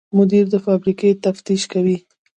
[0.17, 1.97] مدیر د فابریکې تفتیش کوي.